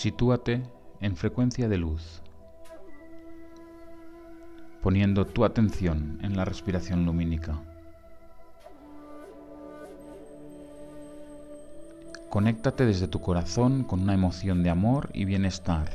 [0.00, 0.62] Sitúate
[1.00, 2.22] en frecuencia de luz,
[4.80, 7.60] poniendo tu atención en la respiración lumínica.
[12.30, 15.90] Conéctate desde tu corazón con una emoción de amor y bienestar,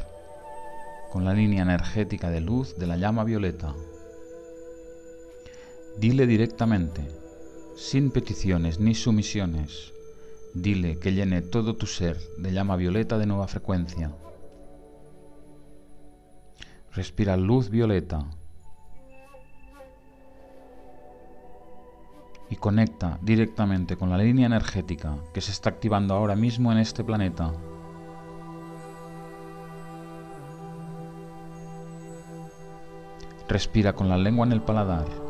[1.09, 3.73] con la línea energética de luz de la llama violeta.
[5.97, 7.07] Dile directamente,
[7.77, 9.93] sin peticiones ni sumisiones,
[10.53, 14.11] dile que llene todo tu ser de llama violeta de nueva frecuencia.
[16.91, 18.25] Respira luz violeta
[22.49, 27.03] y conecta directamente con la línea energética que se está activando ahora mismo en este
[27.03, 27.51] planeta.
[33.49, 35.22] Respira con la lengua en el paladar.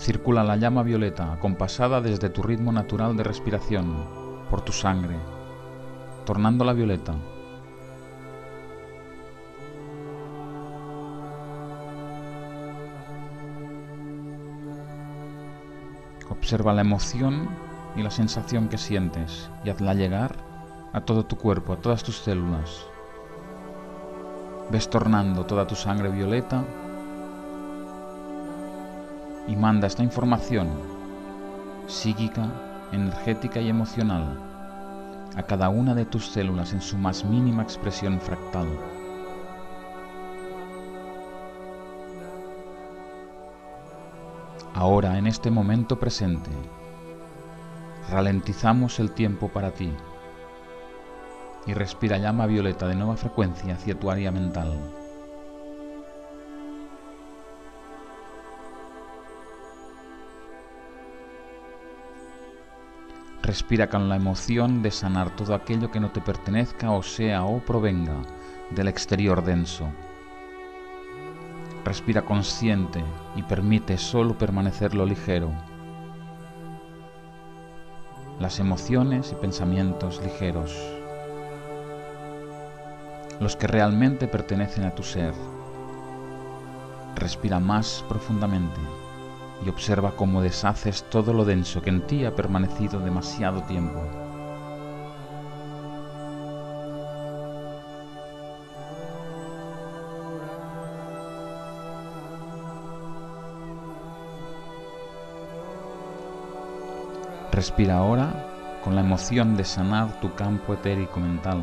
[0.00, 4.06] Circula la llama violeta acompasada desde tu ritmo natural de respiración
[4.48, 5.14] por tu sangre,
[6.24, 7.14] tornándola violeta.
[16.30, 17.50] Observa la emoción
[17.94, 20.34] y la sensación que sientes y hazla llegar
[20.94, 22.86] a todo tu cuerpo, a todas tus células.
[24.70, 26.64] Ves tornando toda tu sangre violeta
[29.50, 30.68] y manda esta información
[31.88, 32.46] psíquica,
[32.92, 34.38] energética y emocional
[35.36, 38.68] a cada una de tus células en su más mínima expresión fractal.
[44.72, 46.50] Ahora, en este momento presente,
[48.08, 49.90] ralentizamos el tiempo para ti
[51.66, 54.99] y respira llama violeta de nueva frecuencia hacia tu área mental.
[63.50, 67.58] Respira con la emoción de sanar todo aquello que no te pertenezca o sea o
[67.58, 68.14] provenga
[68.70, 69.88] del exterior denso.
[71.84, 73.02] Respira consciente
[73.34, 75.50] y permite solo permanecer lo ligero.
[78.38, 80.72] Las emociones y pensamientos ligeros.
[83.40, 85.34] Los que realmente pertenecen a tu ser.
[87.16, 88.80] Respira más profundamente
[89.64, 94.02] y observa cómo deshaces todo lo denso que en ti ha permanecido demasiado tiempo.
[107.52, 108.46] Respira ahora
[108.82, 111.62] con la emoción de sanar tu campo etérico mental,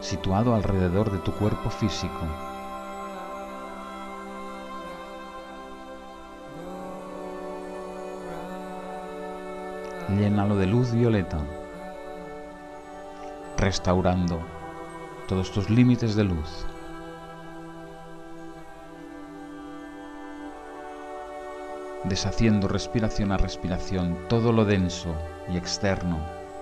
[0.00, 2.43] situado alrededor de tu cuerpo físico.
[10.08, 11.38] Llénalo de luz violeta,
[13.56, 14.40] restaurando
[15.26, 16.66] todos tus límites de luz.
[22.04, 25.14] deshaciendo respiración a respiración todo lo denso
[25.48, 26.18] y externo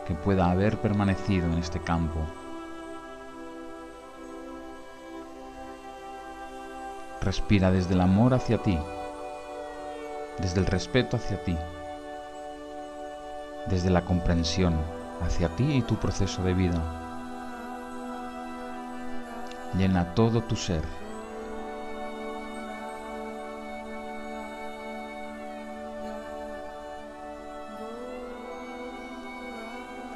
[0.07, 2.21] que pueda haber permanecido en este campo.
[7.21, 8.79] Respira desde el amor hacia ti,
[10.39, 11.57] desde el respeto hacia ti,
[13.67, 14.75] desde la comprensión
[15.23, 16.83] hacia ti y tu proceso de vida.
[19.75, 20.83] Llena todo tu ser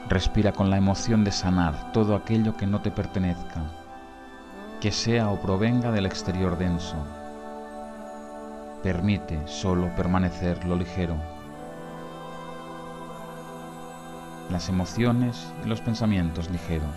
[0.08, 3.64] Respira con la emoción de sanar todo aquello que no te pertenezca,
[4.80, 6.96] que sea o provenga del exterior denso.
[8.84, 11.35] Permite solo permanecer lo ligero.
[14.50, 16.94] Las emociones y los pensamientos ligeros.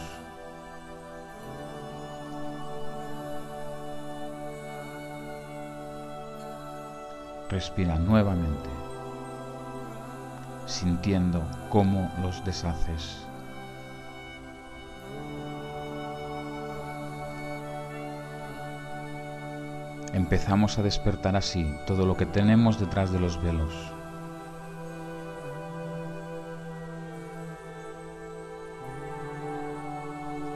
[7.50, 8.70] Respira nuevamente
[10.70, 13.26] sintiendo cómo los deshaces.
[20.14, 23.74] Empezamos a despertar así todo lo que tenemos detrás de los velos.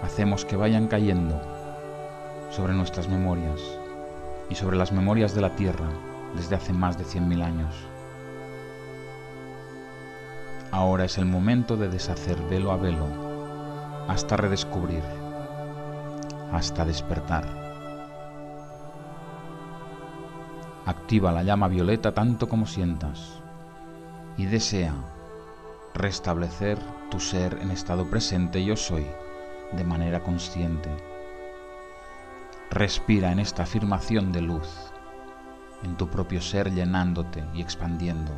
[0.03, 1.41] Hacemos que vayan cayendo
[2.51, 3.61] sobre nuestras memorias
[4.49, 5.87] y sobre las memorias de la Tierra
[6.35, 7.73] desde hace más de 100.000 años.
[10.71, 13.07] Ahora es el momento de deshacer velo a velo,
[14.09, 15.03] hasta redescubrir,
[16.51, 17.45] hasta despertar.
[20.85, 23.39] Activa la llama violeta tanto como sientas
[24.35, 24.93] y desea
[25.93, 26.77] restablecer
[27.09, 29.05] tu ser en estado presente yo soy
[29.75, 30.89] de manera consciente.
[32.69, 34.91] Respira en esta afirmación de luz,
[35.83, 38.31] en tu propio ser llenándote y expandiendo.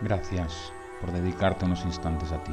[0.00, 2.52] Gracias por dedicarte unos instantes a ti.